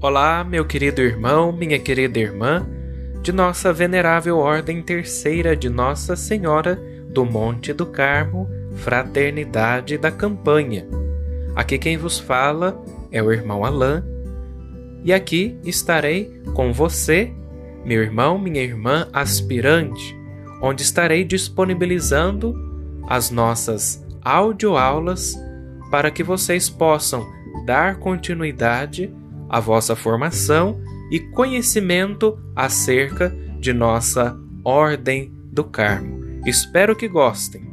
[0.00, 2.64] Olá, meu querido irmão, minha querida irmã,
[3.20, 10.86] de nossa venerável Ordem Terceira de Nossa Senhora do Monte do Carmo, Fraternidade da Campanha.
[11.56, 12.80] Aqui quem vos fala
[13.10, 14.04] é o irmão Alain,
[15.02, 17.32] e aqui estarei com você,
[17.84, 20.16] meu irmão, minha irmã aspirante,
[20.62, 22.54] onde estarei disponibilizando
[23.08, 25.34] as nossas audioaulas
[25.90, 27.26] para que vocês possam
[27.66, 29.12] dar continuidade
[29.48, 36.18] à vossa formação e conhecimento acerca de nossa Ordem do Carmo.
[36.46, 37.66] Espero que gostem.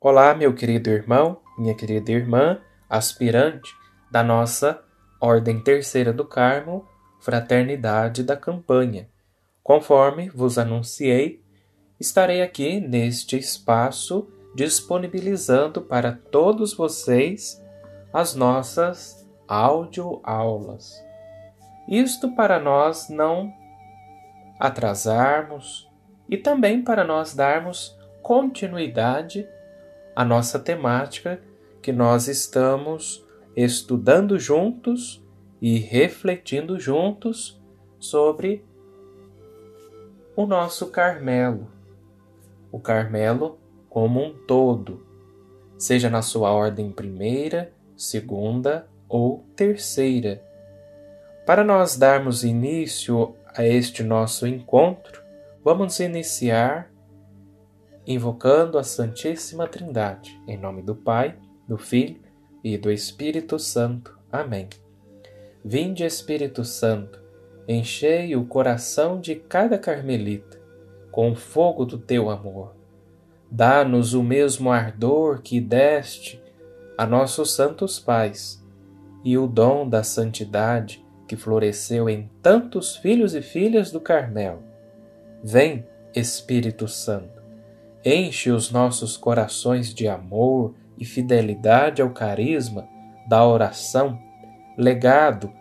[0.00, 3.74] Olá, meu querido irmão, minha querida irmã, aspirante
[4.10, 4.80] da nossa
[5.20, 6.86] Ordem Terceira do Carmo,
[7.20, 9.08] Fraternidade da Campanha.
[9.62, 11.42] Conforme vos anunciei,
[11.98, 17.60] estarei aqui neste espaço disponibilizando para todos vocês
[18.16, 21.04] as nossas audioaulas.
[21.86, 23.52] Isto para nós não
[24.58, 25.86] atrasarmos
[26.26, 29.46] e também para nós darmos continuidade
[30.16, 31.42] à nossa temática
[31.82, 33.22] que nós estamos
[33.54, 35.22] estudando juntos
[35.60, 37.62] e refletindo juntos
[37.98, 38.64] sobre
[40.34, 41.70] o nosso Carmelo.
[42.72, 43.58] O Carmelo
[43.90, 45.06] como um todo,
[45.76, 50.42] seja na sua ordem primeira, segunda ou terceira.
[51.46, 55.22] Para nós darmos início a este nosso encontro,
[55.64, 56.90] vamos iniciar
[58.06, 62.20] invocando a Santíssima Trindade, em nome do Pai, do Filho
[62.62, 64.16] e do Espírito Santo.
[64.30, 64.68] Amém.
[65.64, 67.20] Vinde, Espírito Santo,
[67.66, 70.60] enchei o coração de cada carmelita
[71.10, 72.76] com o fogo do teu amor.
[73.50, 76.40] Dá-nos o mesmo ardor que deste
[76.96, 78.64] a nossos santos pais,
[79.24, 84.62] e o dom da santidade que floresceu em tantos filhos e filhas do Carmelo.
[85.42, 85.84] Vem,
[86.14, 87.42] Espírito Santo,
[88.04, 92.88] enche os nossos corações de amor e fidelidade ao carisma
[93.28, 94.18] da oração
[94.78, 95.52] legado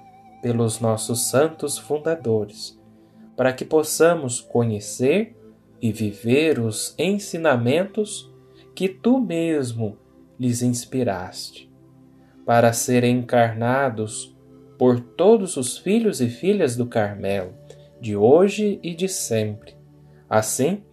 [0.41, 2.79] pelos nossos santos fundadores,
[3.35, 5.35] para que possamos conhecer
[5.81, 8.31] e viver os ensinamentos
[8.75, 9.97] que tu mesmo
[10.39, 11.71] lhes inspiraste,
[12.45, 14.35] para serem encarnados
[14.77, 17.53] por todos os filhos e filhas do Carmelo,
[17.99, 19.75] de hoje e de sempre.
[20.29, 20.83] Assim,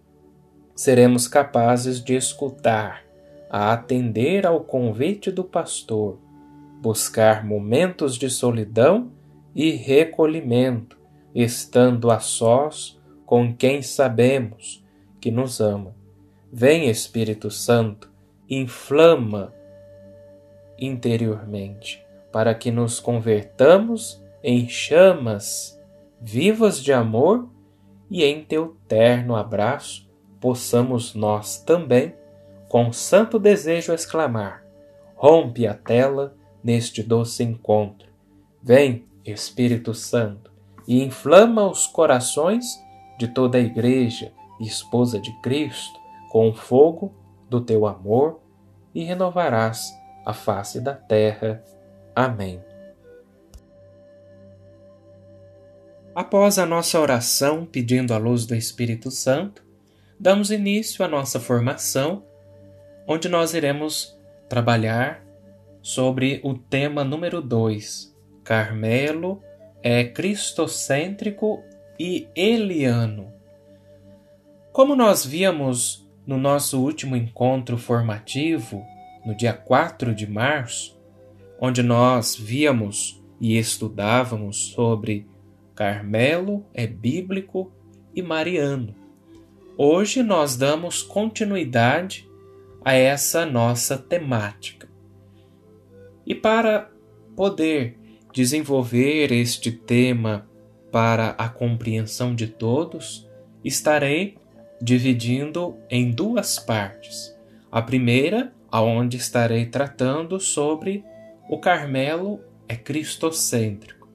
[0.75, 3.03] seremos capazes de escutar,
[3.49, 6.17] a atender ao convite do pastor,
[6.81, 9.11] buscar momentos de solidão
[9.53, 10.97] e recolhimento,
[11.35, 14.83] estando a sós com quem sabemos
[15.19, 15.95] que nos ama.
[16.51, 18.12] Vem, Espírito Santo,
[18.49, 19.53] inflama
[20.77, 25.81] interiormente, para que nos convertamos em chamas
[26.19, 27.49] vivas de amor
[28.09, 30.11] e em teu terno abraço
[30.43, 32.13] possamos nós também,
[32.67, 34.61] com santo desejo, exclamar:
[35.15, 38.09] Rompe a tela neste doce encontro.
[38.61, 40.51] Vem, Espírito Santo,
[40.85, 42.65] e inflama os corações
[43.17, 45.97] de toda a Igreja, esposa de Cristo,
[46.29, 47.13] com fogo
[47.53, 48.41] do teu amor
[48.95, 49.93] e renovarás
[50.25, 51.63] a face da terra.
[52.15, 52.59] Amém.
[56.15, 59.63] Após a nossa oração pedindo a luz do Espírito Santo,
[60.19, 62.23] damos início à nossa formação,
[63.07, 64.17] onde nós iremos
[64.49, 65.23] trabalhar
[65.79, 68.15] sobre o tema número 2.
[68.43, 69.43] Carmelo
[69.83, 71.63] é cristocêntrico
[71.99, 73.31] e eliano.
[74.71, 78.83] Como nós víamos no nosso último encontro formativo,
[79.25, 80.99] no dia 4 de março,
[81.59, 85.27] onde nós víamos e estudávamos sobre
[85.75, 87.71] Carmelo é bíblico
[88.15, 88.95] e mariano.
[89.77, 92.29] Hoje nós damos continuidade
[92.85, 94.87] a essa nossa temática.
[96.25, 96.91] E para
[97.35, 97.97] poder
[98.31, 100.47] desenvolver este tema
[100.91, 103.27] para a compreensão de todos,
[103.63, 104.37] estarei
[104.81, 107.35] dividindo em duas partes.
[107.71, 111.03] A primeira, aonde estarei tratando sobre
[111.49, 114.07] o Carmelo é cristocêntrico.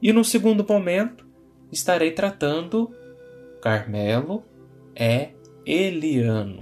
[0.00, 1.26] E no segundo momento,
[1.70, 2.92] estarei tratando
[3.60, 4.42] Carmelo
[4.94, 5.30] é
[5.64, 6.58] eliano.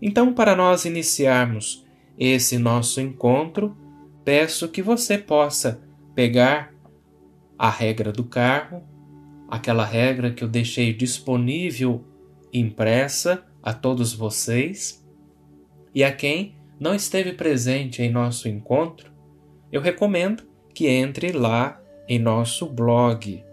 [0.00, 1.84] Então, para nós iniciarmos
[2.18, 3.76] esse nosso encontro,
[4.24, 5.80] peço que você possa
[6.14, 6.72] pegar
[7.58, 8.82] a regra do carro,
[9.48, 12.04] aquela regra que eu deixei disponível
[12.52, 15.04] impressa a todos vocês
[15.94, 19.12] e a quem não esteve presente em nosso encontro,
[19.72, 23.44] eu recomendo que entre lá em nosso blog,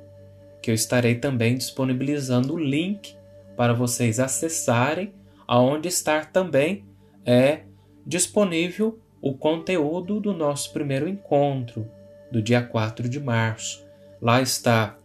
[0.61, 3.15] que eu estarei também disponibilizando o link
[3.57, 5.13] para vocês acessarem,
[5.47, 6.85] aonde está também
[7.25, 7.63] é
[8.05, 11.89] disponível o conteúdo do nosso primeiro encontro,
[12.31, 13.83] do dia 4 de março.
[14.21, 14.97] Lá está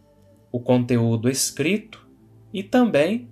[0.51, 2.07] o conteúdo escrito
[2.53, 3.30] e também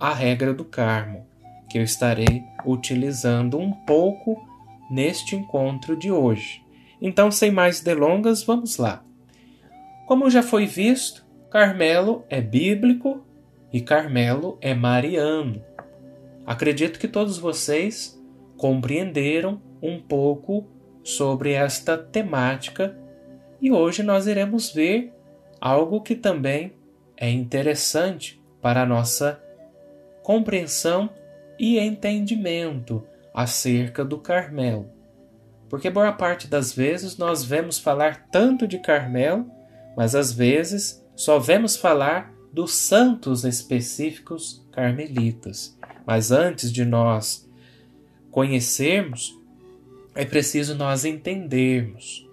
[0.00, 1.26] a regra do Carmo,
[1.68, 4.42] que eu estarei utilizando um pouco
[4.90, 6.64] neste encontro de hoje.
[7.00, 9.04] Então, sem mais delongas, vamos lá.
[10.06, 13.24] Como já foi visto, Carmelo é bíblico
[13.72, 15.62] e Carmelo é mariano.
[16.46, 18.20] Acredito que todos vocês
[18.56, 20.66] compreenderam um pouco
[21.04, 22.96] sobre esta temática
[23.60, 25.12] e hoje nós iremos ver
[25.60, 26.72] algo que também
[27.16, 29.40] é interessante para a nossa
[30.30, 31.10] compreensão
[31.58, 33.04] e entendimento
[33.34, 34.88] acerca do Carmelo.
[35.68, 39.50] Porque boa parte das vezes nós vemos falar tanto de Carmelo,
[39.96, 45.76] mas às vezes só vemos falar dos santos específicos carmelitas.
[46.06, 47.50] Mas antes de nós
[48.30, 49.36] conhecermos,
[50.14, 52.24] é preciso nós entendermos.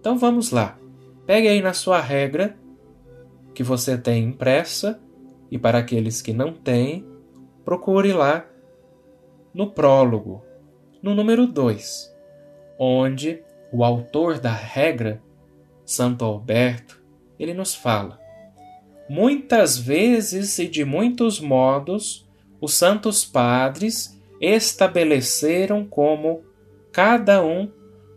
[0.00, 0.76] Então vamos lá.
[1.24, 2.56] Pegue aí na sua regra
[3.54, 5.00] que você tem impressa
[5.48, 7.14] e para aqueles que não têm,
[7.66, 8.46] procure lá
[9.52, 10.44] no prólogo,
[11.02, 12.14] no número 2,
[12.78, 13.42] onde
[13.72, 15.20] o autor da regra,
[15.84, 17.02] Santo Alberto,
[17.36, 18.20] ele nos fala:
[19.08, 22.28] Muitas vezes e de muitos modos,
[22.60, 26.44] os santos padres estabeleceram como
[26.92, 27.68] cada um,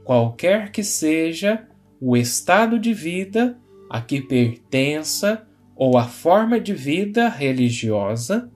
[0.04, 1.68] qualquer que seja
[2.00, 3.57] o estado de vida
[3.90, 8.51] a que pertença ou a forma de vida religiosa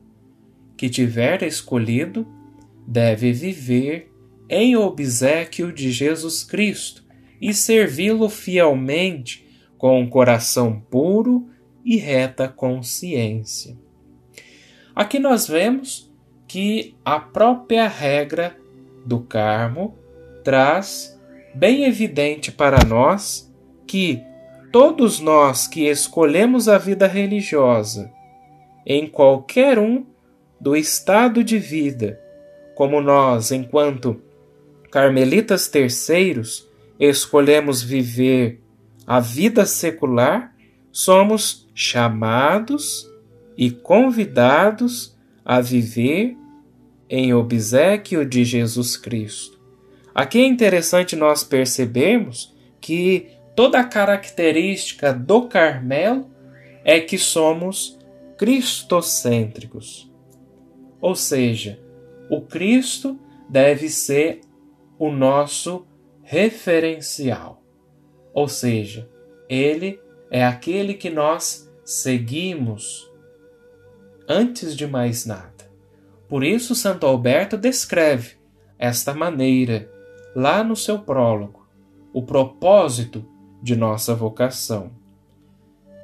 [0.84, 2.28] que tiver escolhido,
[2.86, 4.12] deve viver
[4.50, 7.06] em obsequio de Jesus Cristo
[7.40, 9.48] e servi-lo fielmente
[9.78, 11.48] com um coração puro
[11.86, 13.78] e reta consciência.
[14.94, 16.14] Aqui nós vemos
[16.50, 18.54] que a própria regra
[19.06, 19.98] do Carmo
[20.44, 21.18] traz
[21.56, 23.50] bem evidente para nós
[23.88, 24.22] que
[24.70, 28.12] todos nós que escolhemos a vida religiosa,
[28.86, 30.12] em qualquer um
[30.60, 32.20] do estado de vida,
[32.76, 34.22] como nós, enquanto
[34.92, 36.68] carmelitas terceiros,
[37.00, 38.62] escolhemos viver
[39.06, 40.56] a vida secular,
[40.92, 43.10] somos chamados
[43.58, 46.38] e convidados a viver
[47.10, 49.60] em obsequio de Jesus Cristo.
[50.16, 56.30] Aqui é interessante nós percebermos que toda a característica do Carmelo
[56.84, 57.98] é que somos
[58.38, 60.12] cristocêntricos.
[61.04, 61.78] Ou seja,
[62.30, 63.20] o Cristo
[63.50, 64.40] deve ser
[64.98, 65.86] o nosso
[66.22, 67.62] referencial.
[68.34, 69.10] Ou seja,
[69.50, 70.00] ele
[70.32, 73.12] é aquele que nós seguimos
[74.30, 75.70] antes de mais nada.
[76.30, 78.38] Por isso, Santo Alberto descreve
[78.80, 79.92] esta maneira,
[80.34, 81.68] lá no seu prólogo,
[82.14, 83.26] o propósito
[83.62, 84.90] de nossa vocação.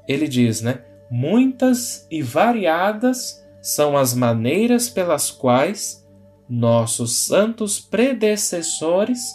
[0.06, 0.84] Ele diz, né?
[1.10, 6.06] Muitas e variadas são as maneiras pelas quais
[6.50, 9.34] nossos santos predecessores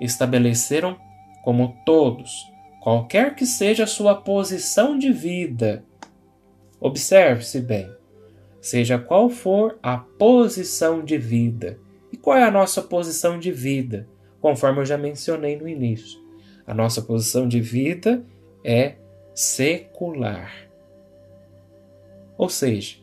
[0.00, 0.96] estabeleceram
[1.44, 2.32] como todos,
[2.80, 5.84] qualquer que seja a sua posição de vida.
[6.80, 7.98] Observe-se bem
[8.60, 11.78] seja qual for a posição de vida.
[12.12, 14.06] E qual é a nossa posição de vida?
[14.40, 16.20] Conforme eu já mencionei no início.
[16.66, 18.24] A nossa posição de vida
[18.64, 18.96] é
[19.34, 20.52] secular.
[22.36, 22.96] Ou seja,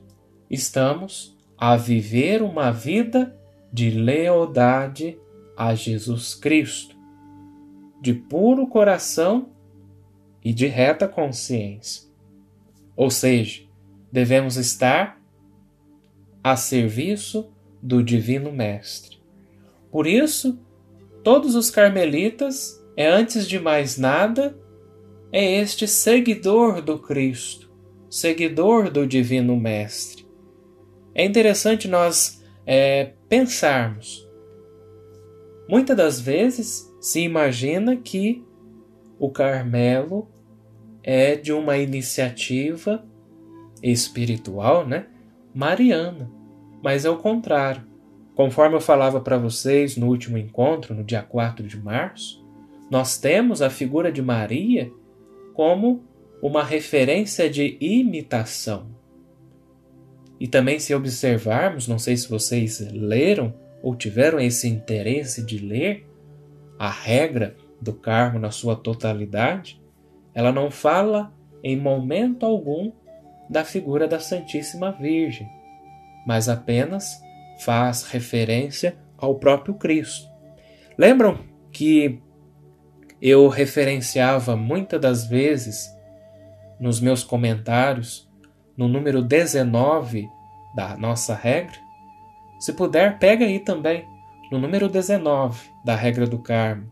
[0.49, 3.35] estamos a viver uma vida
[3.71, 5.17] de lealdade
[5.57, 6.95] a Jesus Cristo,
[8.01, 9.49] de puro coração
[10.43, 12.03] e de reta consciência.
[12.95, 13.63] Ou seja,
[14.11, 15.19] devemos estar
[16.43, 17.49] a serviço
[17.81, 19.17] do Divino Mestre.
[19.91, 20.59] Por isso,
[21.23, 24.57] todos os carmelitas é antes de mais nada
[25.31, 27.69] é este seguidor do Cristo,
[28.09, 30.14] seguidor do Divino Mestre.
[31.15, 34.27] É interessante nós é, pensarmos.
[35.67, 38.43] Muitas das vezes se imagina que
[39.17, 40.27] o Carmelo
[41.01, 43.03] é de uma iniciativa
[43.81, 45.07] espiritual, né?
[45.53, 46.29] Mariana
[46.85, 47.81] mas é o contrário.
[48.35, 52.45] Conforme eu falava para vocês no último encontro, no dia 4 de março,
[52.91, 54.91] nós temos a figura de Maria
[55.55, 56.03] como
[56.43, 58.94] uma referência de imitação.
[60.45, 66.07] E também, se observarmos, não sei se vocês leram ou tiveram esse interesse de ler,
[66.77, 69.81] a regra do Carmo na sua totalidade,
[70.35, 71.33] ela não fala
[71.63, 72.91] em momento algum
[73.49, 75.49] da figura da Santíssima Virgem,
[76.27, 77.19] mas apenas
[77.57, 80.29] faz referência ao próprio Cristo.
[80.95, 81.39] Lembram
[81.71, 82.21] que
[83.19, 85.89] eu referenciava muitas das vezes
[86.79, 88.29] nos meus comentários
[88.77, 90.34] no número 19
[90.75, 91.79] da nossa regra?
[92.59, 94.05] Se puder, pega aí também
[94.51, 96.89] no número 19 da regra do Carmo.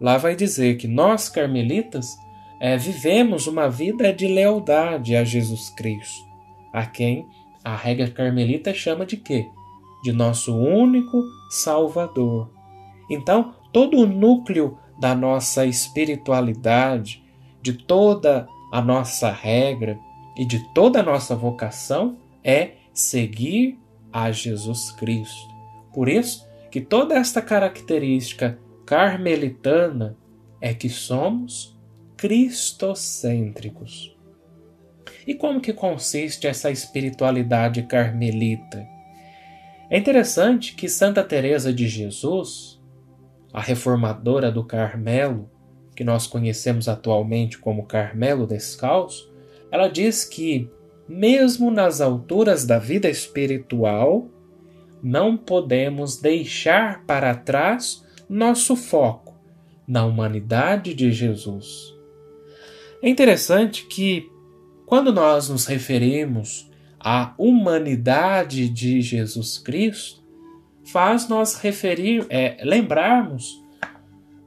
[0.00, 2.16] Lá vai dizer que nós, carmelitas,
[2.60, 6.24] é, vivemos uma vida de lealdade a Jesus Cristo,
[6.72, 7.26] a quem
[7.64, 9.48] a regra carmelita chama de quê?
[10.02, 12.50] De nosso único Salvador.
[13.08, 17.22] Então, todo o núcleo da nossa espiritualidade,
[17.62, 19.98] de toda a nossa regra
[20.36, 23.76] e de toda a nossa vocação é seguir
[24.12, 25.52] a Jesus Cristo.
[25.92, 30.16] Por isso que toda esta característica carmelitana
[30.60, 31.76] é que somos
[32.16, 34.16] cristocêntricos.
[35.26, 38.86] E como que consiste essa espiritualidade carmelita?
[39.90, 42.80] É interessante que Santa Teresa de Jesus,
[43.52, 45.50] a reformadora do Carmelo,
[45.94, 49.32] que nós conhecemos atualmente como Carmelo Descalço,
[49.70, 50.70] ela diz que
[51.08, 54.28] mesmo nas alturas da vida espiritual,
[55.02, 59.34] não podemos deixar para trás nosso foco
[59.86, 61.94] na humanidade de Jesus.
[63.02, 64.30] É interessante que,
[64.86, 70.24] quando nós nos referimos à humanidade de Jesus Cristo,
[70.84, 73.62] faz nós referir, é, lembrarmos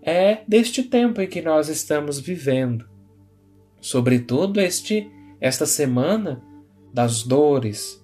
[0.02, 2.88] é deste tempo em que nós estamos vivendo.
[3.82, 6.42] Sobretudo este esta semana
[6.94, 8.04] das dores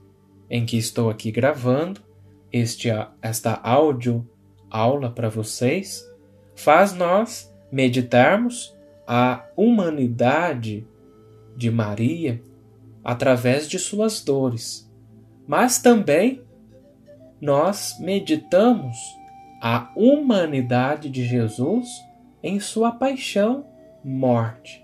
[0.49, 2.01] em que estou aqui gravando
[2.51, 2.89] este
[3.21, 4.27] esta áudio
[4.69, 6.07] aula para vocês,
[6.55, 8.75] faz nós meditarmos
[9.07, 10.87] a humanidade
[11.55, 12.41] de Maria
[13.03, 14.89] através de suas dores.
[15.47, 16.41] Mas também
[17.41, 18.97] nós meditamos
[19.61, 21.87] a humanidade de Jesus
[22.41, 23.65] em sua paixão,
[24.03, 24.82] morte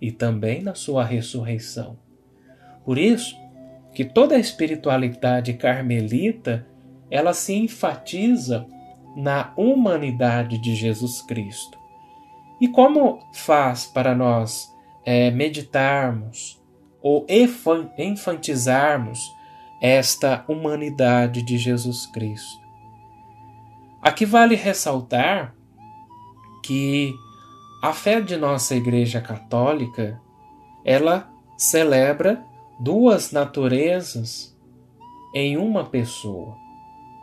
[0.00, 1.98] e também na sua ressurreição.
[2.84, 3.36] Por isso
[3.94, 6.66] que toda a espiritualidade carmelita
[7.10, 8.66] ela se enfatiza
[9.16, 11.78] na humanidade de Jesus Cristo.
[12.60, 14.70] E como faz para nós
[15.04, 16.62] é, meditarmos
[17.00, 17.26] ou
[17.98, 19.20] enfatizarmos
[19.80, 22.66] esta humanidade de Jesus Cristo?
[24.02, 25.54] Aqui vale ressaltar
[26.62, 27.14] que
[27.86, 30.20] a fé de nossa Igreja Católica
[30.84, 32.44] ela celebra
[32.80, 34.58] duas naturezas
[35.32, 36.56] em uma pessoa.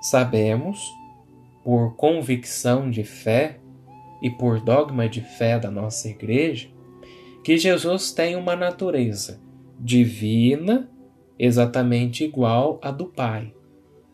[0.01, 0.81] Sabemos
[1.65, 3.59] por convicção de fé
[4.21, 6.69] e por dogma de fé da nossa igreja,
[7.43, 9.41] que Jesus tem uma natureza
[9.77, 10.89] divina
[11.37, 13.53] exatamente igual à do Pai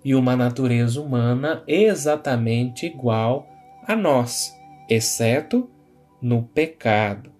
[0.03, 3.48] e uma natureza humana exatamente igual
[3.88, 4.51] a nós,
[4.89, 5.70] exceto
[6.21, 7.31] no pecado.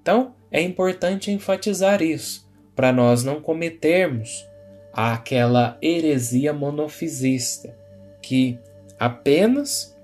[0.00, 4.48] Então, é importante enfatizar isso, para nós não cometermos
[4.92, 7.76] aquela heresia monofisista
[8.20, 8.58] que
[8.98, 9.96] apenas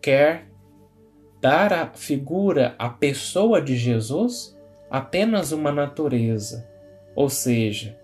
[0.00, 0.46] quer
[1.40, 4.56] dar à figura, à pessoa de Jesus,
[4.90, 6.68] apenas uma natureza,
[7.14, 7.98] ou seja,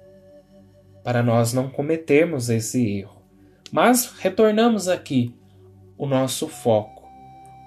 [1.03, 3.23] para nós não cometermos esse erro.
[3.71, 5.35] Mas retornamos aqui
[5.97, 6.92] o nosso foco.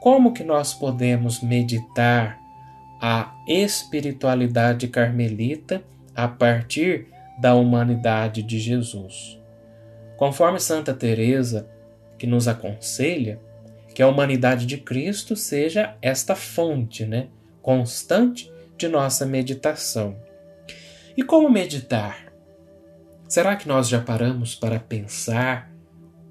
[0.05, 2.39] Como que nós podemos meditar
[3.01, 5.83] a espiritualidade carmelita
[6.13, 7.07] a partir
[7.39, 9.41] da humanidade de Jesus?
[10.15, 11.67] Conforme Santa Teresa,
[12.19, 13.39] que nos aconselha
[13.95, 20.15] que a humanidade de Cristo seja esta fonte, né, constante de nossa meditação.
[21.17, 22.31] E como meditar?
[23.27, 25.71] Será que nós já paramos para pensar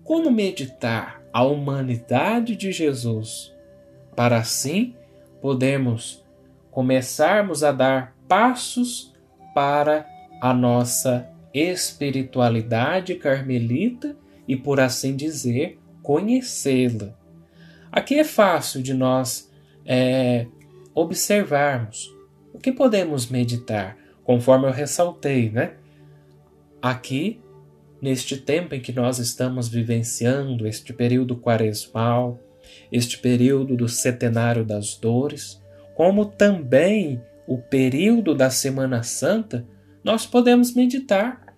[0.05, 3.53] como meditar a humanidade de Jesus
[4.15, 4.95] para assim
[5.41, 6.25] podermos
[6.71, 9.15] começarmos a dar passos
[9.55, 10.07] para
[10.41, 14.17] a nossa espiritualidade carmelita
[14.49, 17.15] e, por assim dizer, conhecê-la.
[17.93, 19.51] Aqui é fácil de nós
[19.87, 20.47] é,
[20.95, 22.13] observarmos
[22.53, 25.75] o que podemos meditar, conforme eu ressaltei, né?
[26.83, 27.41] Aqui,
[28.03, 32.41] neste tempo em que nós estamos vivenciando, este período quaresmal,
[32.91, 35.63] este período do setenário das dores,
[35.95, 39.67] como também o período da Semana Santa,
[40.03, 41.55] nós podemos meditar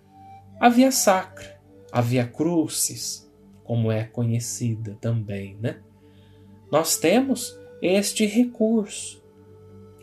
[0.59, 1.59] a Via Sacra,
[1.91, 3.29] a Via Crucis,
[3.63, 5.77] como é conhecida também, né?
[6.71, 9.23] nós temos este recurso.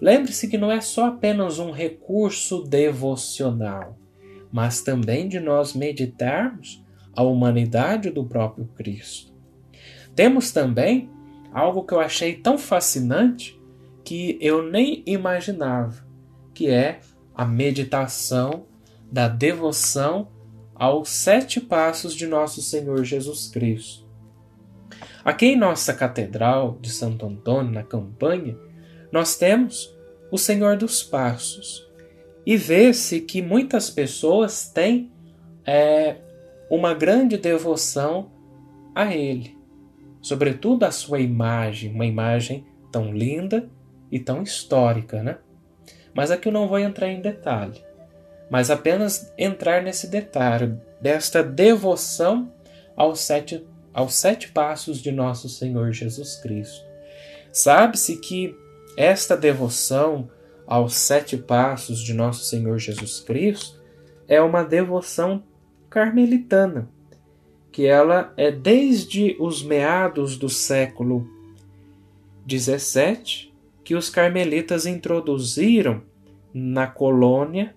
[0.01, 3.99] Lembre-se que não é só apenas um recurso devocional,
[4.53, 6.83] mas também de nós meditarmos
[7.17, 9.34] a humanidade do próprio Cristo.
[10.15, 11.11] Temos também
[11.53, 13.61] algo que eu achei tão fascinante
[14.05, 16.07] que eu nem imaginava,
[16.53, 17.01] que é
[17.35, 18.67] a meditação
[19.11, 20.29] da devoção
[20.75, 24.05] aos sete passos de nosso Senhor Jesus Cristo.
[25.25, 28.59] Aqui em nossa Catedral de Santo Antônio, na campanha,
[29.11, 29.97] nós temos
[30.31, 31.89] o Senhor dos Passos.
[32.45, 35.11] E vê-se que muitas pessoas têm
[35.65, 36.17] é,
[36.69, 38.31] uma grande devoção
[38.95, 39.54] a Ele,
[40.25, 43.69] sobretudo a sua imagem, uma imagem tão linda
[44.11, 45.37] e tão histórica, né?
[46.15, 47.85] Mas aqui eu não vou entrar em detalhe,
[48.51, 52.51] mas apenas entrar nesse detalhe desta devoção
[52.97, 56.83] aos sete, aos sete passos de nosso Senhor Jesus Cristo.
[57.53, 58.57] Sabe-se que
[58.97, 60.31] esta devoção
[60.67, 63.79] aos sete passos de nosso Senhor Jesus Cristo
[64.27, 65.45] é uma devoção
[65.91, 66.89] carmelitana,
[67.75, 71.29] que ela é desde os meados do século
[72.47, 73.53] 17
[73.83, 76.01] que os carmelitas introduziram
[76.55, 77.75] na colônia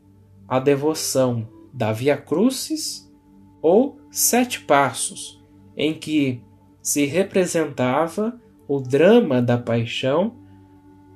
[0.48, 3.12] a devoção da Via Crucis
[3.60, 5.44] ou Sete Passos,
[5.75, 6.44] em que
[6.80, 10.36] se representava o drama da paixão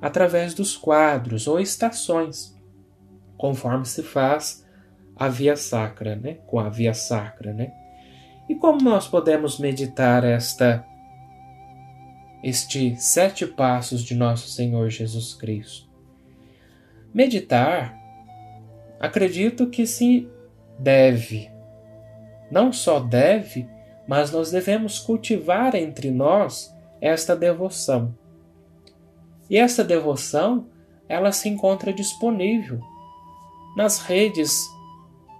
[0.00, 2.52] através dos quadros ou estações,
[3.38, 4.66] conforme se faz
[5.14, 6.38] a via sacra, né?
[6.48, 7.81] Com a via sacra, né?
[8.48, 10.84] E como nós podemos meditar esta
[12.42, 15.88] este sete passos de nosso Senhor Jesus Cristo?
[17.14, 17.96] Meditar,
[18.98, 20.28] acredito que se
[20.78, 21.48] deve,
[22.50, 23.68] não só deve,
[24.08, 28.16] mas nós devemos cultivar entre nós esta devoção.
[29.48, 30.66] E essa devoção,
[31.08, 32.80] ela se encontra disponível
[33.76, 34.66] nas redes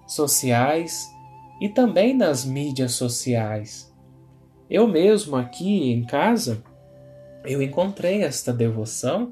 [0.06, 1.11] sociais
[1.62, 3.94] e também nas mídias sociais.
[4.68, 6.60] Eu mesmo aqui em casa,
[7.44, 9.30] eu encontrei esta devoção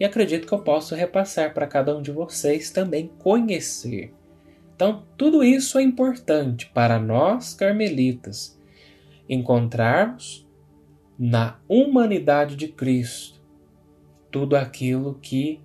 [0.00, 4.14] e acredito que eu posso repassar para cada um de vocês também conhecer.
[4.74, 8.58] Então, tudo isso é importante para nós carmelitas
[9.28, 10.48] encontrarmos
[11.18, 13.42] na humanidade de Cristo
[14.30, 15.60] tudo aquilo que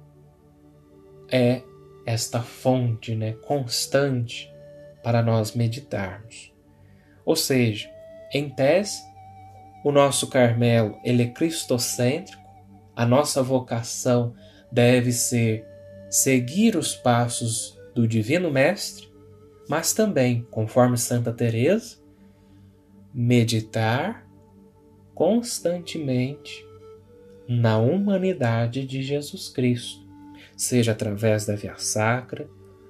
[1.32, 1.62] é
[2.06, 4.53] esta fonte né, constante
[5.04, 6.54] para nós meditarmos.
[7.26, 7.90] Ou seja,
[8.34, 9.02] em tese,
[9.84, 12.42] o nosso Carmelo ele é cristocêntrico,
[12.96, 14.34] a nossa vocação
[14.72, 15.66] deve ser
[16.10, 19.12] seguir os passos do Divino Mestre,
[19.70, 21.98] mas também, conforme Santa Teresa,
[23.14, 24.28] meditar
[25.14, 26.66] constantemente
[27.48, 30.04] na humanidade de Jesus Cristo,
[30.56, 32.48] seja através da via sacra,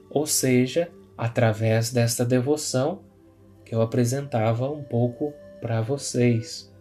[0.10, 3.02] ou seja através desta devoção
[3.66, 6.72] que eu apresentava um pouco para vocês.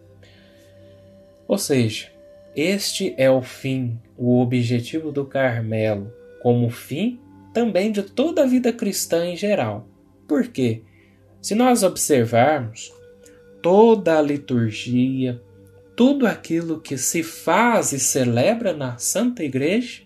[1.47, 2.11] Ou seja,
[2.55, 7.19] este é o fim, o objetivo do Carmelo, como fim
[7.53, 9.87] também de toda a vida cristã em geral.
[10.27, 10.81] Por quê?
[11.41, 12.91] Se nós observarmos
[13.61, 15.41] toda a liturgia,
[15.95, 20.03] tudo aquilo que se faz e celebra na Santa Igreja,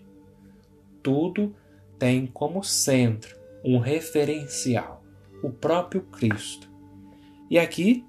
[1.02, 1.54] tudo
[1.98, 5.02] tem como centro um referencial,
[5.42, 6.68] o próprio Cristo.
[7.50, 8.04] E aqui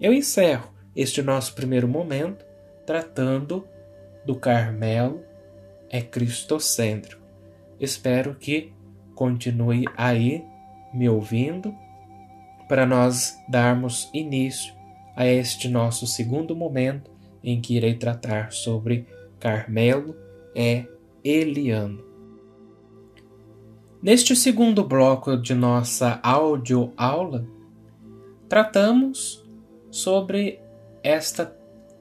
[0.00, 2.44] eu encerro este nosso primeiro momento
[2.86, 3.66] tratando
[4.24, 5.22] do Carmelo
[5.88, 7.22] é cristocêntrico.
[7.78, 8.72] Espero que
[9.14, 10.44] continue aí
[10.92, 11.74] me ouvindo
[12.68, 14.74] para nós darmos início
[15.16, 17.10] a este nosso segundo momento
[17.42, 19.06] em que irei tratar sobre
[19.38, 20.16] Carmelo
[20.54, 20.84] é
[21.24, 22.09] Eliano.
[24.02, 27.46] Neste segundo bloco de nossa áudio aula,
[28.48, 29.44] tratamos
[29.90, 30.58] sobre
[31.02, 31.54] esta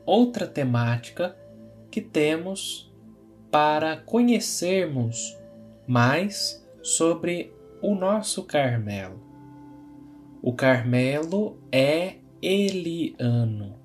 [0.06, 1.38] outra temática
[1.92, 2.90] que temos
[3.52, 5.38] para conhecermos
[5.86, 9.22] mais sobre o nosso Carmelo.
[10.42, 13.76] O Carmelo é Eliano.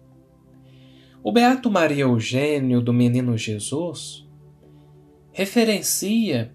[1.21, 4.25] O Beato Maria Eugênio do Menino Jesus
[5.33, 6.54] referencia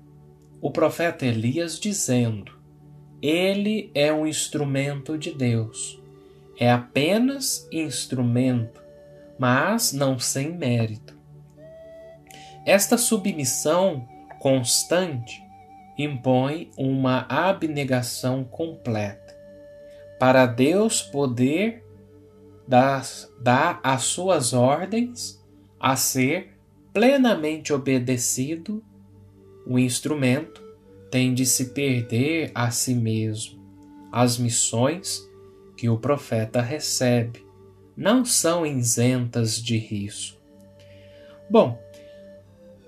[0.62, 2.52] o profeta Elias dizendo:
[3.22, 6.02] Ele é um instrumento de Deus.
[6.60, 8.82] É apenas instrumento,
[9.38, 11.17] mas não sem mérito.
[12.65, 14.08] Esta submissão
[14.39, 15.41] constante
[15.98, 19.38] impõe uma abnegação completa.
[20.19, 21.84] Para Deus poder
[22.67, 23.02] dá,
[23.41, 25.43] dá as suas ordens
[25.80, 26.60] a ser
[26.93, 28.84] plenamente obedecido,
[29.65, 30.63] o instrumento
[31.10, 33.60] tem de se perder a si mesmo.
[34.12, 35.28] As missões
[35.78, 37.45] que o profeta recebe
[37.95, 40.39] não são isentas de risco.
[41.50, 41.80] Bom,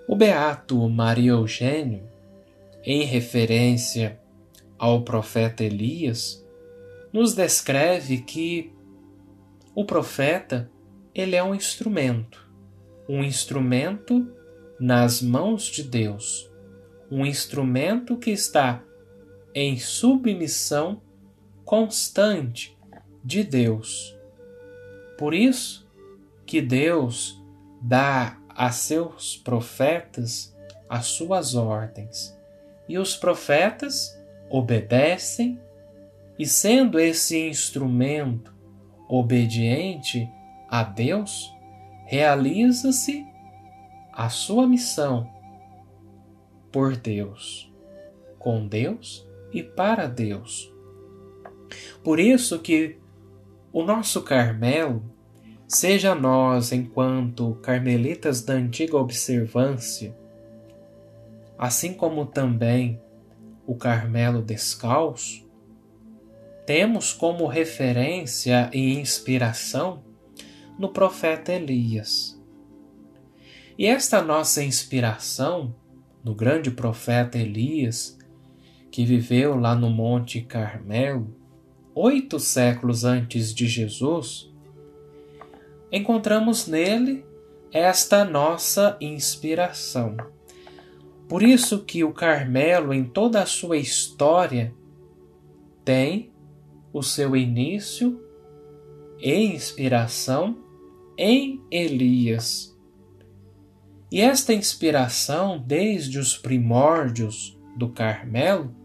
[0.07, 2.03] o beato Maria Eugênio,
[2.84, 4.19] em referência
[4.77, 6.45] ao profeta Elias,
[7.13, 8.73] nos descreve que
[9.73, 10.69] o profeta
[11.15, 12.45] ele é um instrumento,
[13.07, 14.29] um instrumento
[14.77, 16.50] nas mãos de Deus,
[17.12, 18.82] um instrumento que está
[19.54, 21.02] em submissão
[21.65, 22.78] constante
[23.24, 24.17] de Deus.
[25.17, 25.86] Por isso
[26.45, 27.39] que Deus
[27.82, 30.56] dá a seus profetas
[30.89, 32.38] as suas ordens,
[32.88, 34.13] e os profetas
[34.50, 35.58] obedecem,
[36.38, 38.54] e sendo esse instrumento
[39.08, 40.30] obediente
[40.69, 41.50] a Deus,
[42.06, 43.26] realiza-se
[44.12, 45.30] a sua missão
[46.71, 47.71] por Deus,
[48.39, 50.73] com Deus e para Deus.
[52.03, 52.97] Por isso que
[53.71, 55.03] o nosso Carmelo,
[55.67, 60.15] seja nós enquanto carmelitas da antiga observância,
[61.57, 62.99] assim como também
[63.65, 65.49] o Carmelo descalço,
[66.65, 70.03] temos como referência e inspiração
[70.77, 72.39] no profeta Elias.
[73.77, 75.73] E esta nossa inspiração
[76.23, 78.17] no grande profeta Elias,
[78.91, 81.34] que viveu lá no Monte Carmelo,
[81.95, 84.51] oito séculos antes de Jesus,
[85.91, 87.25] encontramos nele
[87.71, 90.17] esta nossa inspiração.
[91.27, 94.73] Por isso que o Carmelo, em toda a sua história,
[95.86, 96.29] tem
[96.91, 98.21] o seu início
[99.17, 100.57] e inspiração
[101.17, 102.70] em Elias.
[104.12, 108.76] E esta inspiração, desde os primórdios do Carmelo,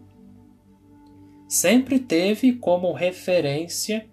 [1.49, 4.07] sempre teve como referência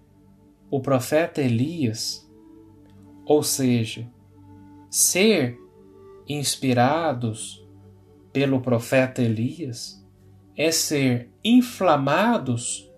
[0.69, 2.29] o profeta Elias,
[3.25, 4.11] ou seja,
[4.89, 5.57] ser
[6.27, 7.65] inspirados
[8.33, 10.05] pelo profeta Elias
[10.57, 12.91] é ser inflamados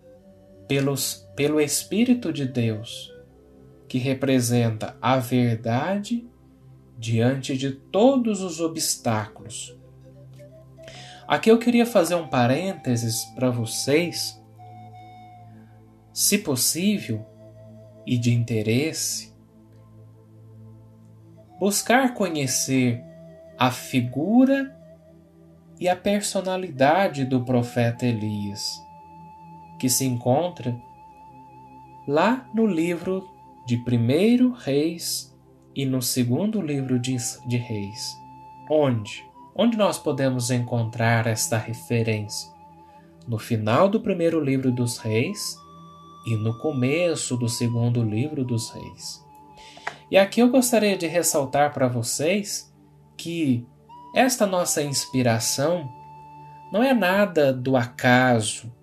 [0.67, 3.13] pelos, pelo Espírito de Deus,
[3.88, 6.27] que representa a verdade
[6.97, 9.77] diante de todos os obstáculos.
[11.27, 14.41] Aqui eu queria fazer um parênteses para vocês,
[16.12, 17.25] se possível
[18.05, 19.36] e de interesse,
[21.60, 23.03] buscar conhecer
[23.57, 24.73] a figura
[25.79, 28.81] e a personalidade do profeta Elias,
[29.79, 30.75] que se encontra
[32.07, 33.27] lá no livro
[33.65, 35.37] de 1 Reis
[35.77, 38.17] e no segundo livro de, de Reis.
[38.67, 39.23] Onde?
[39.55, 42.51] Onde nós podemos encontrar esta referência?
[43.27, 45.55] No final do primeiro livro dos Reis
[46.25, 49.23] e no começo do segundo livro dos Reis.
[50.09, 52.73] E aqui eu gostaria de ressaltar para vocês
[53.15, 53.63] que
[54.15, 55.87] esta nossa inspiração
[56.73, 58.73] não é nada do acaso,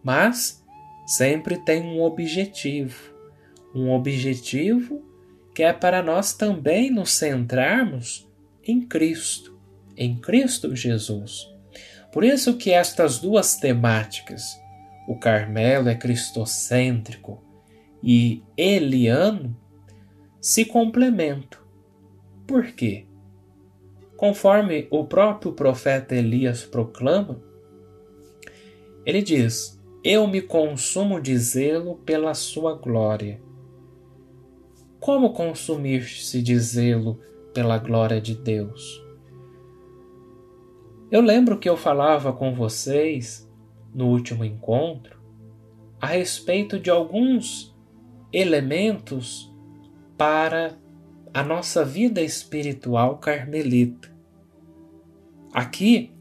[0.00, 0.64] mas
[1.04, 3.12] sempre tem um objetivo.
[3.74, 5.15] Um objetivo
[5.56, 8.28] que é para nós também nos centrarmos
[8.62, 9.58] em Cristo,
[9.96, 11.48] em Cristo Jesus.
[12.12, 14.60] Por isso que estas duas temáticas,
[15.08, 17.42] o Carmelo é cristocêntrico
[18.02, 19.56] e eliano,
[20.38, 21.62] se complementam.
[22.46, 23.06] Por quê?
[24.14, 27.40] Conforme o próprio profeta Elias proclama,
[29.06, 33.45] ele diz: Eu me consumo de zelo pela sua glória
[35.06, 37.20] como consumir-se de zelo
[37.54, 39.00] pela glória de Deus?
[41.12, 43.48] Eu lembro que eu falava com vocês
[43.94, 45.16] no último encontro
[46.00, 47.72] a respeito de alguns
[48.32, 49.54] elementos
[50.18, 50.76] para
[51.32, 54.12] a nossa vida espiritual carmelita.
[55.52, 56.12] Aqui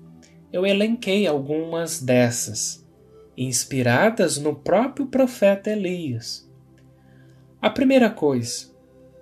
[0.54, 2.88] eu elenquei algumas dessas,
[3.36, 6.48] inspiradas no próprio profeta Elias.
[7.60, 8.75] A primeira coisa,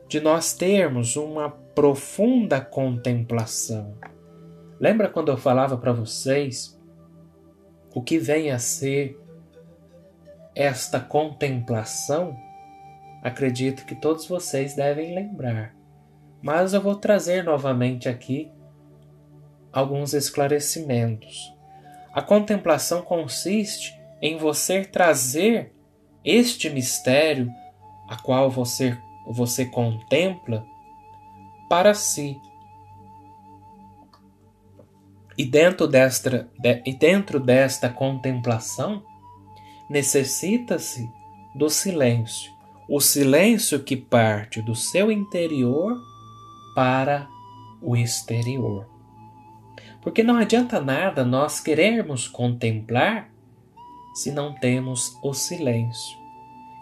[0.07, 3.97] de nós termos uma profunda contemplação.
[4.79, 6.79] Lembra quando eu falava para vocês
[7.93, 9.19] o que vem a ser
[10.55, 12.35] esta contemplação?
[13.23, 15.75] Acredito que todos vocês devem lembrar,
[16.41, 18.51] mas eu vou trazer novamente aqui
[19.71, 21.53] alguns esclarecimentos.
[22.13, 25.73] A contemplação consiste em você trazer
[26.23, 27.51] este mistério
[28.07, 30.65] a qual você você contempla
[31.69, 32.39] para si.
[35.38, 39.03] E dentro desta, de, e dentro desta contemplação,
[39.89, 41.09] necessita-se
[41.55, 42.51] do silêncio.
[42.89, 45.99] O silêncio que parte do seu interior
[46.75, 47.27] para
[47.81, 48.88] o exterior.
[50.01, 53.31] Porque não adianta nada nós querermos contemplar
[54.13, 56.17] se não temos o silêncio.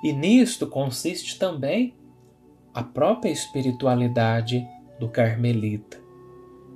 [0.04, 1.96] E nisto consiste também
[2.74, 4.68] a própria espiritualidade
[5.00, 5.98] do carmelita.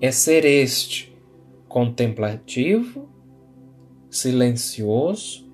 [0.02, 1.16] É ser este
[1.68, 3.10] contemplativo,
[4.10, 5.46] silencioso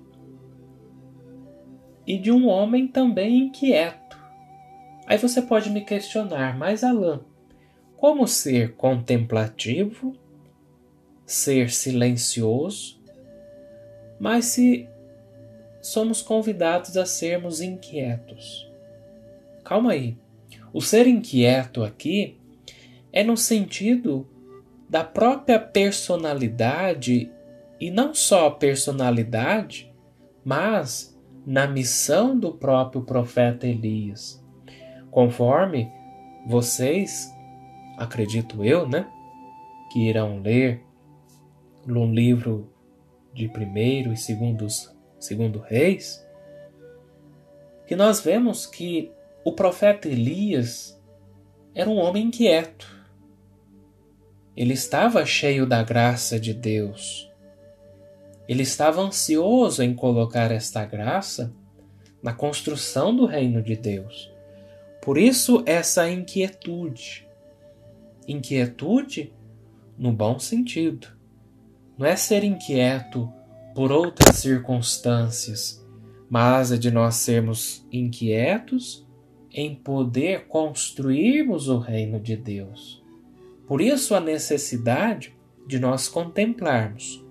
[2.06, 4.18] e de um homem também inquieto.
[5.06, 7.20] Aí você pode me questionar, mas Alain,
[7.96, 10.16] como ser contemplativo,
[11.26, 13.00] ser silencioso,
[14.18, 14.88] mas se
[15.80, 18.70] somos convidados a sermos inquietos.
[19.64, 20.21] Calma aí.
[20.72, 22.38] O ser inquieto aqui
[23.12, 24.26] é no sentido
[24.88, 27.30] da própria personalidade
[27.80, 29.92] e não só personalidade,
[30.44, 34.42] mas na missão do próprio profeta Elias.
[35.10, 35.90] Conforme
[36.46, 37.30] vocês,
[37.98, 39.06] acredito eu, né,
[39.92, 40.82] que irão ler
[41.86, 42.72] no livro
[43.34, 46.26] de primeiro e segundos segundo Reis,
[47.86, 49.10] que nós vemos que
[49.44, 51.00] o profeta Elias
[51.74, 52.86] era um homem inquieto.
[54.56, 57.30] Ele estava cheio da graça de Deus.
[58.48, 61.52] Ele estava ansioso em colocar esta graça
[62.22, 64.30] na construção do reino de Deus.
[65.00, 67.26] Por isso, essa inquietude.
[68.28, 69.32] Inquietude
[69.98, 71.08] no bom sentido.
[71.98, 73.32] Não é ser inquieto
[73.74, 75.84] por outras circunstâncias,
[76.30, 79.01] mas é de nós sermos inquietos
[79.52, 83.02] em poder construirmos o reino de Deus.
[83.66, 85.34] Por isso a necessidade
[85.66, 87.24] de nós contemplarmos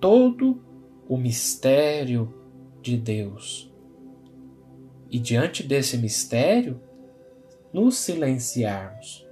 [0.00, 0.62] todo
[1.08, 2.32] o mistério
[2.80, 3.72] de Deus.
[5.10, 6.80] E diante desse mistério,
[7.72, 9.26] nos silenciarmos.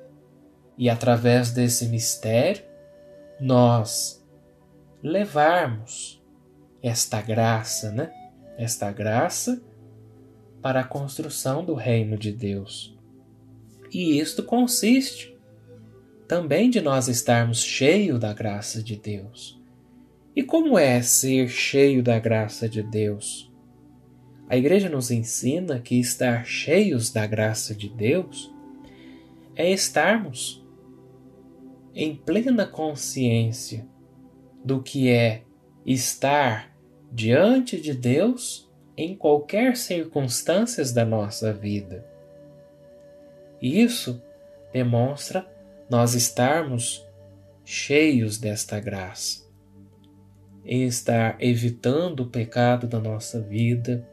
[0.77, 2.65] E através desse mistério,
[3.41, 4.25] nós
[5.03, 6.23] levarmos
[6.83, 8.11] esta graça, né?
[8.57, 9.63] Esta graça
[10.63, 12.97] para a construção do reino de Deus.
[13.93, 15.37] E isto consiste
[16.29, 19.61] também de nós estarmos cheios da graça de Deus.
[20.35, 23.51] E como é ser cheio da graça de Deus?
[24.49, 28.53] A igreja nos ensina que estar cheios da graça de Deus
[29.57, 30.65] é estarmos
[31.95, 33.87] em plena consciência
[34.65, 35.43] do que é
[35.85, 36.77] estar
[37.13, 38.70] diante de Deus
[39.03, 42.05] em qualquer circunstâncias da nossa vida.
[43.63, 44.23] Isso
[44.71, 45.47] demonstra
[45.89, 47.09] nós estarmos
[47.65, 49.49] cheios desta graça,
[50.67, 54.07] em estar evitando o pecado da nossa vida,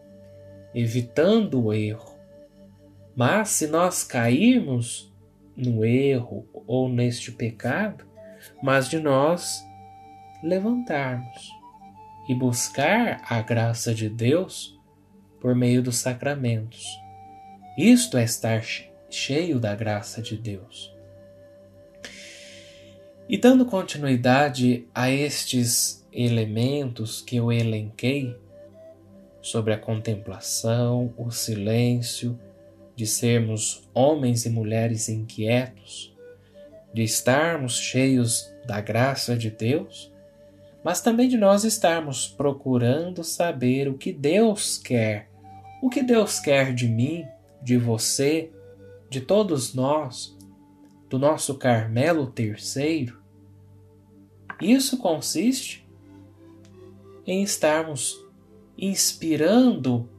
[0.74, 2.16] evitando o erro.
[3.14, 5.14] Mas se nós cairmos
[5.54, 8.06] no erro ou neste pecado,
[8.64, 9.62] mas de nós
[10.42, 11.52] levantarmos
[12.30, 14.77] e buscar a graça de Deus
[15.40, 16.86] por meio dos sacramentos.
[17.78, 18.64] Isto é estar
[19.10, 20.94] cheio da graça de Deus.
[23.30, 28.36] E dando continuidade a estes elementos que eu elenquei
[29.42, 32.40] sobre a contemplação, o silêncio,
[32.96, 36.16] de sermos homens e mulheres inquietos,
[36.92, 40.12] de estarmos cheios da graça de Deus,
[40.84, 45.27] mas também de nós estarmos procurando saber o que Deus quer,
[45.82, 47.26] o que Deus quer de mim,
[47.62, 48.52] de você,
[49.10, 50.38] de todos nós,
[51.10, 53.22] do nosso Carmelo terceiro.
[54.62, 55.88] Isso consiste
[57.26, 58.18] em estarmos
[58.78, 60.10] inspirando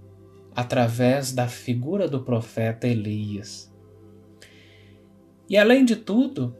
[0.54, 3.72] através da figura do profeta Elias.
[5.48, 6.54] E além de tudo,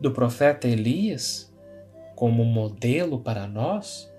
[0.00, 1.52] do profeta Elias,
[2.14, 4.10] como modelo para nós,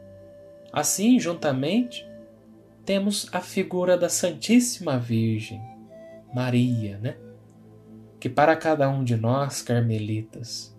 [0.72, 2.06] assim, juntamente,
[2.86, 5.62] temos a figura da Santíssima Virgem,
[6.34, 7.17] Maria, né?
[8.20, 10.76] Que para cada um de nós, carmelitas,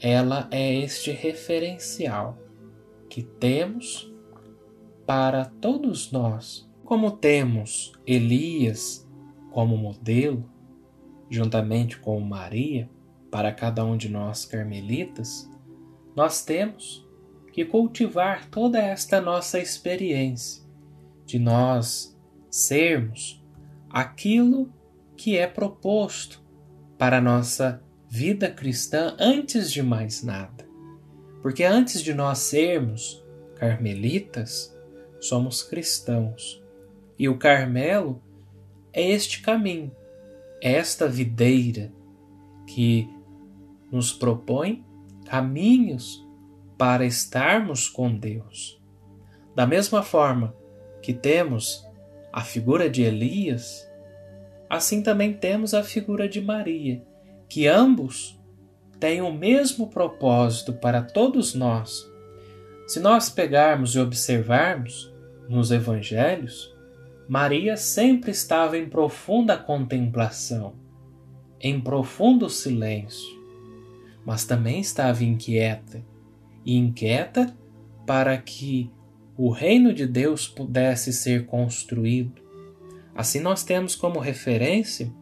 [0.00, 2.38] ela é este referencial
[3.08, 4.12] que temos
[5.06, 6.68] para todos nós.
[6.84, 9.06] Como temos Elias
[9.50, 10.48] como modelo,
[11.28, 12.88] juntamente com Maria,
[13.30, 15.50] para cada um de nós carmelitas,
[16.14, 17.06] nós temos
[17.52, 20.67] que cultivar toda esta nossa experiência
[21.28, 22.18] de nós
[22.50, 23.44] sermos
[23.90, 24.72] aquilo
[25.14, 26.42] que é proposto
[26.96, 30.66] para a nossa vida cristã antes de mais nada.
[31.42, 33.22] Porque antes de nós sermos
[33.56, 34.74] carmelitas,
[35.20, 36.64] somos cristãos.
[37.18, 38.22] E o Carmelo
[38.90, 39.94] é este caminho,
[40.62, 41.92] é esta videira
[42.66, 43.06] que
[43.92, 44.82] nos propõe
[45.26, 46.26] caminhos
[46.78, 48.80] para estarmos com Deus.
[49.54, 50.56] Da mesma forma
[51.08, 51.88] que temos
[52.30, 53.90] a figura de Elias,
[54.68, 57.02] assim também temos a figura de Maria,
[57.48, 58.38] que ambos
[59.00, 62.06] têm o mesmo propósito para todos nós.
[62.86, 65.10] Se nós pegarmos e observarmos
[65.48, 66.76] nos evangelhos,
[67.26, 70.74] Maria sempre estava em profunda contemplação,
[71.58, 73.34] em profundo silêncio,
[74.26, 76.04] mas também estava inquieta
[76.66, 77.56] e inquieta
[78.06, 78.90] para que
[79.38, 82.42] o reino de Deus pudesse ser construído.
[83.14, 85.14] Assim, nós temos como referência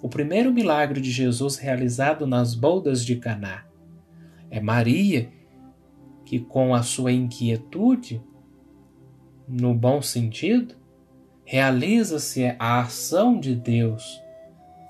[0.00, 3.64] o primeiro milagre de Jesus realizado nas boldas de Caná.
[4.48, 5.28] É Maria
[6.24, 8.22] que, com a sua inquietude,
[9.48, 10.76] no bom sentido,
[11.44, 14.22] realiza-se a ação de Deus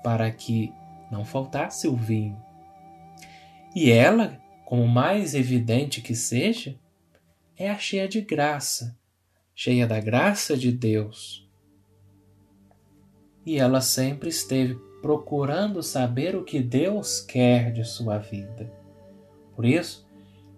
[0.03, 0.71] para que
[1.11, 2.37] não faltasse o vinho.
[3.75, 6.75] E ela como mais evidente que seja,
[7.57, 8.97] é a cheia de graça,
[9.53, 11.47] cheia da graça de Deus.
[13.45, 18.71] E ela sempre esteve procurando saber o que Deus quer de sua vida.
[19.55, 20.05] Por isso,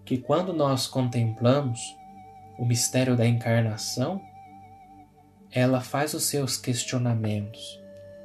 [0.04, 1.80] que quando nós contemplamos
[2.58, 4.20] o mistério da encarnação,
[5.50, 7.80] ela faz os seus questionamentos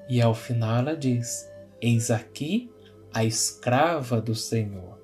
[0.10, 1.50] e ao final ela diz:
[1.82, 2.72] Eis aqui
[3.14, 4.98] a escrava do Senhor.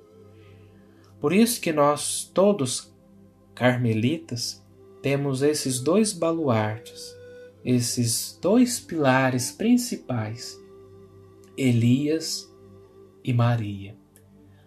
[1.20, 2.94] Por isso que nós todos
[3.60, 4.66] carmelitas
[5.02, 7.14] temos esses dois baluartes,
[7.66, 10.58] esses dois pilares principais,
[11.58, 12.50] Elias
[13.22, 13.98] e Maria.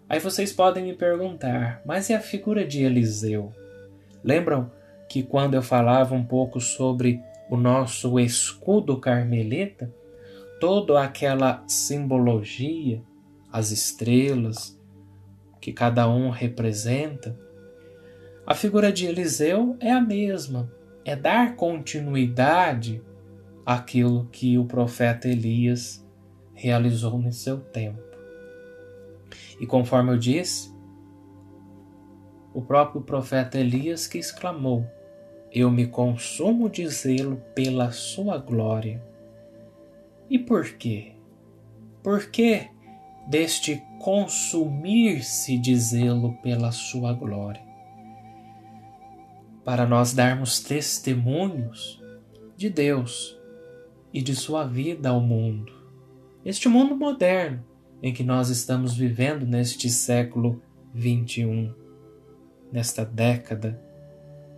[0.07, 3.51] Aí vocês podem me perguntar, mas e a figura de Eliseu?
[4.23, 4.71] Lembram
[5.09, 9.91] que quando eu falava um pouco sobre o nosso escudo carmelita,
[10.59, 13.01] toda aquela simbologia,
[13.51, 14.79] as estrelas,
[15.59, 17.35] que cada um representa,
[18.45, 20.71] a figura de Eliseu é a mesma,
[21.05, 23.01] é dar continuidade
[23.65, 26.05] àquilo que o profeta Elias
[26.53, 28.01] realizou no seu tempo.
[29.59, 30.73] E conforme eu disse,
[32.53, 34.85] o próprio profeta Elias que exclamou:
[35.51, 39.01] Eu me consumo de zelo pela sua glória.
[40.29, 41.13] E por quê?
[42.03, 42.67] Por que
[43.27, 47.62] deste consumir-se de zelo pela sua glória.
[49.63, 52.01] Para nós darmos testemunhos
[52.57, 53.39] de Deus
[54.13, 55.71] e de sua vida ao mundo.
[56.43, 57.63] Este mundo moderno
[58.01, 60.61] em que nós estamos vivendo neste século
[60.93, 61.73] 21,
[62.71, 63.81] nesta década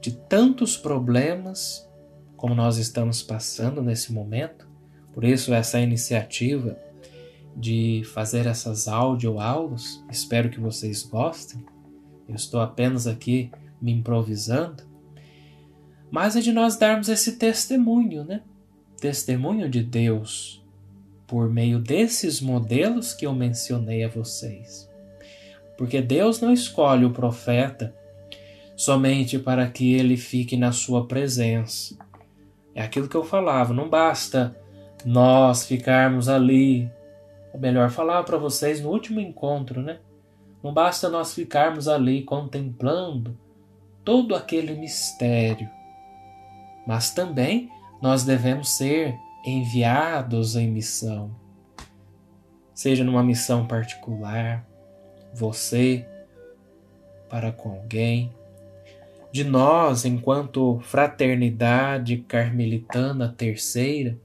[0.02, 1.88] de tantos problemas
[2.36, 4.68] como nós estamos passando nesse momento.
[5.14, 6.78] Por isso essa iniciativa
[7.56, 10.04] de fazer essas audioaulas.
[10.10, 11.64] Espero que vocês gostem.
[12.28, 14.84] Eu estou apenas aqui me improvisando.
[16.12, 18.42] Mas é de nós darmos esse testemunho, né?
[19.00, 20.64] Testemunho de Deus
[21.28, 24.90] por meio desses modelos que eu mencionei a vocês.
[25.78, 27.94] Porque Deus não escolhe o profeta
[28.76, 31.98] somente para que ele fique na sua presença.
[32.74, 34.56] É aquilo que eu falava, não basta
[35.04, 36.90] nós ficarmos ali
[37.56, 40.00] ou melhor, falar para vocês no último encontro, né?
[40.62, 43.38] Não basta nós ficarmos ali contemplando
[44.04, 45.70] todo aquele mistério,
[46.86, 47.70] mas também
[48.02, 51.36] nós devemos ser enviados em missão.
[52.74, 54.66] Seja numa missão particular,
[55.34, 56.06] você
[57.30, 58.32] para com alguém,
[59.32, 64.18] de nós, enquanto fraternidade carmelitana terceira,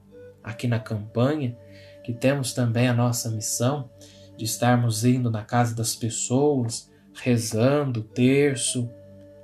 [0.43, 1.57] aqui na campanha,
[2.05, 3.91] que temos também a nossa missão
[4.37, 8.89] de estarmos indo na casa das pessoas, rezando o terço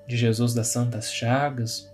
[0.07, 1.93] de Jesus das Santas Chagas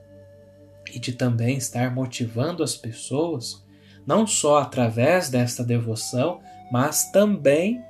[0.92, 3.64] e de também estar motivando as pessoas,
[4.06, 6.40] não só através desta devoção,
[6.70, 7.82] mas também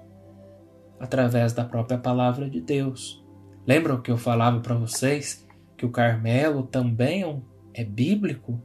[1.01, 3.23] através da própria palavra de Deus.
[3.67, 5.47] Lembram que eu falava para vocês
[5.77, 7.37] que o Carmelo também é,
[7.75, 8.61] é bíblico?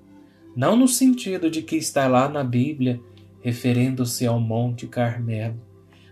[0.56, 3.00] Não no sentido de que está lá na Bíblia
[3.42, 5.60] referendo-se ao Monte Carmelo,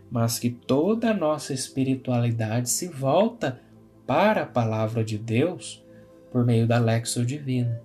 [0.09, 3.59] mas que toda a nossa espiritualidade se volta
[4.05, 5.83] para a palavra de Deus
[6.31, 7.81] por meio da Lexo Divina.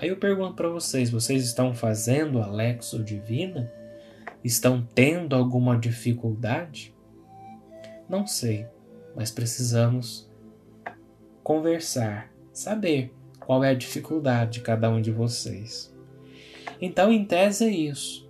[0.00, 3.70] Aí eu pergunto para vocês: vocês estão fazendo a Lexo Divina?
[4.42, 6.94] estão tendo alguma dificuldade?
[8.08, 8.66] Não sei,
[9.14, 10.26] mas precisamos
[11.42, 15.94] conversar, saber qual é a dificuldade de cada um de vocês.
[16.80, 18.26] Então, em tese, é isso,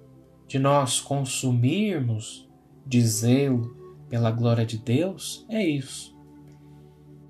[0.48, 2.50] de nós consumirmos
[2.84, 3.76] de zelo
[4.08, 6.18] pela glória de Deus, é isso.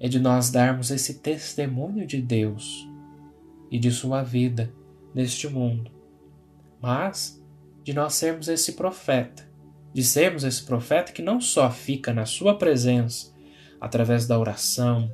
[0.00, 2.89] É de nós darmos esse testemunho de Deus
[3.70, 4.72] e de Sua vida
[5.14, 5.90] neste mundo.
[6.80, 7.42] Mas
[7.82, 9.48] de nós sermos esse profeta,
[9.92, 13.32] de sermos esse profeta que não só fica na Sua presença
[13.80, 15.10] através da oração,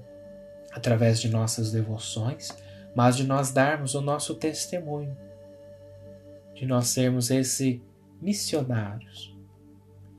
[0.72, 2.48] através de nossas devoções,
[2.94, 5.16] mas de nós darmos o nosso testemunho,
[6.54, 7.82] de nós sermos esse
[8.20, 9.34] missionários.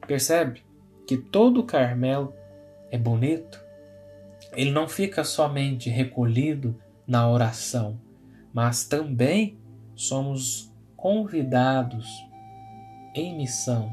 [0.06, 0.64] Percebe
[1.06, 2.34] que todo Carmelo
[2.90, 3.64] é bonito?
[4.54, 8.00] Ele não fica somente recolhido na oração,
[8.58, 9.56] mas também
[9.94, 12.08] somos convidados
[13.14, 13.88] em missão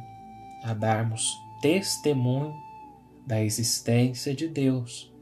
[0.63, 2.55] a darmos testemunho
[3.27, 5.13] da existência de Deus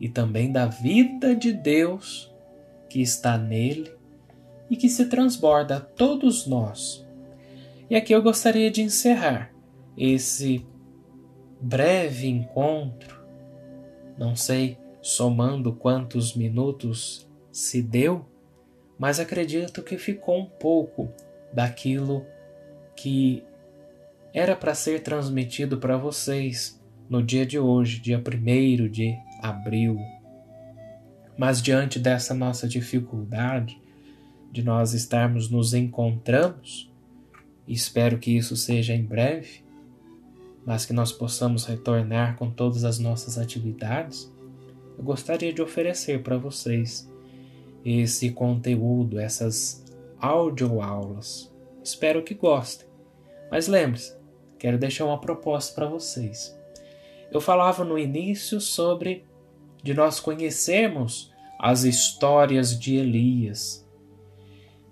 [0.00, 2.34] e também da vida de Deus
[2.88, 3.92] que está nele
[4.70, 7.06] e que se transborda a todos nós.
[7.90, 9.52] E aqui eu gostaria de encerrar
[9.94, 10.66] esse
[11.60, 13.22] breve encontro,
[14.16, 18.24] não sei somando quantos minutos se deu,
[18.98, 21.10] mas acredito que ficou um pouco
[21.52, 22.24] daquilo
[22.94, 23.42] que
[24.32, 29.98] era para ser transmitido para vocês no dia de hoje, dia 1 de abril.
[31.38, 33.80] Mas diante dessa nossa dificuldade
[34.50, 36.90] de nós estarmos nos encontramos,
[37.68, 39.62] espero que isso seja em breve,
[40.64, 44.32] mas que nós possamos retornar com todas as nossas atividades,
[44.98, 47.08] eu gostaria de oferecer para vocês
[47.86, 49.84] esse conteúdo, essas
[50.18, 51.54] audioaulas.
[51.84, 52.88] Espero que gostem.
[53.48, 54.12] Mas lembre-se,
[54.58, 56.58] quero deixar uma proposta para vocês.
[57.30, 59.24] Eu falava no início sobre
[59.84, 63.86] de nós conhecermos as histórias de Elias.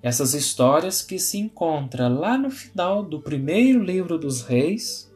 [0.01, 5.13] Essas histórias que se encontram lá no final do primeiro livro dos reis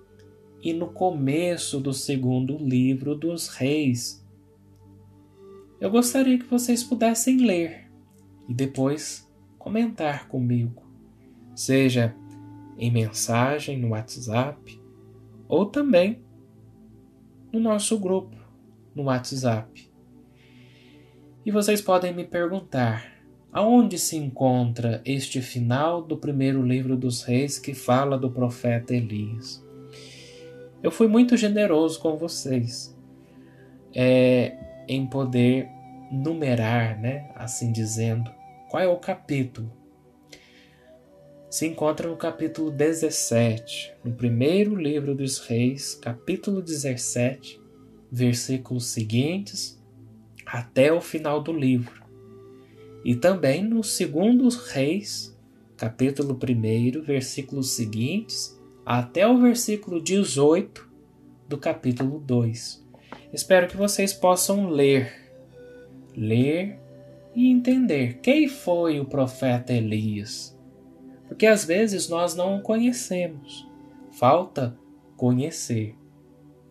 [0.61, 4.26] e no começo do segundo livro dos reis.
[5.81, 7.89] Eu gostaria que vocês pudessem ler
[8.49, 10.83] e depois comentar comigo,
[11.55, 12.14] seja
[12.76, 14.81] em mensagem no WhatsApp
[15.47, 16.20] ou também
[17.53, 18.37] no nosso grupo
[18.95, 19.89] no WhatsApp.
[21.47, 23.12] E vocês podem me perguntar:
[23.53, 29.64] aonde se encontra este final do primeiro livro dos reis que fala do profeta Elias?
[30.83, 32.97] Eu fui muito generoso com vocês
[33.95, 34.57] é,
[34.89, 35.68] em poder
[36.11, 38.30] numerar, né, assim dizendo,
[38.68, 39.70] qual é o capítulo.
[41.51, 47.61] Se encontra no capítulo 17, no primeiro livro dos reis, capítulo 17,
[48.11, 49.78] versículos seguintes
[50.45, 52.03] até o final do livro.
[53.05, 55.39] E também no segundo Reis,
[55.76, 60.89] capítulo 1, versículos seguintes até o versículo 18
[61.49, 62.88] do capítulo 2.
[63.33, 65.13] Espero que vocês possam ler,
[66.17, 66.79] ler
[67.35, 70.59] e entender quem foi o profeta Elias.
[71.27, 73.69] Porque às vezes nós não o conhecemos,
[74.13, 74.77] falta
[75.17, 75.95] conhecer.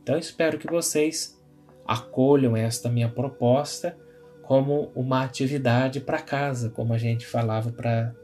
[0.01, 1.39] Então espero que vocês
[1.85, 3.97] acolham esta minha proposta
[4.43, 8.15] como uma atividade para casa, como a gente falava para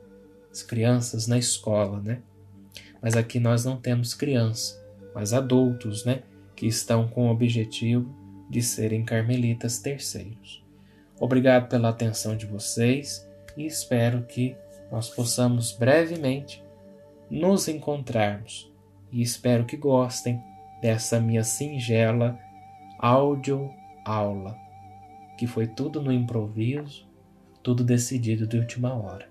[0.51, 2.22] as crianças na escola, né?
[3.01, 4.82] Mas aqui nós não temos criança,
[5.14, 6.24] mas adultos, né?
[6.64, 8.09] Que estão com o objetivo
[8.49, 10.64] de serem carmelitas terceiros.
[11.20, 14.55] Obrigado pela atenção de vocês e espero que
[14.89, 16.64] nós possamos brevemente
[17.30, 18.72] nos encontrarmos.
[19.11, 20.41] E espero que gostem
[20.82, 22.39] dessa minha singela
[22.97, 23.70] áudio
[24.05, 24.57] aula,
[25.38, 27.05] que foi tudo no improviso,
[27.61, 29.28] tudo decidido de última hora.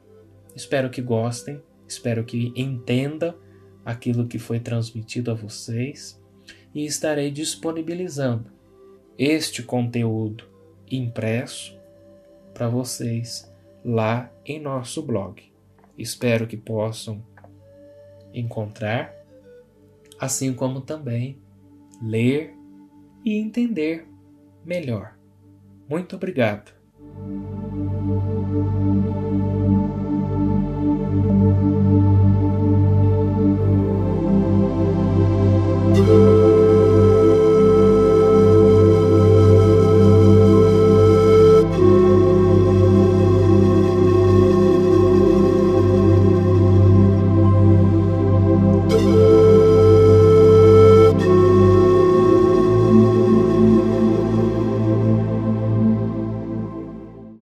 [0.55, 3.35] Espero que gostem, espero que entendam
[3.87, 6.21] aquilo que foi transmitido a vocês
[6.75, 8.51] e estarei disponibilizando
[9.19, 10.45] este conteúdo
[10.91, 11.79] impresso
[12.55, 13.51] para vocês
[13.85, 15.43] lá em nosso blog.
[15.97, 17.23] Espero que possam
[18.33, 19.15] encontrar,
[20.19, 21.39] assim como também
[22.03, 22.55] ler
[23.25, 24.07] e entender
[24.65, 25.17] melhor.
[25.89, 26.73] Muito obrigado.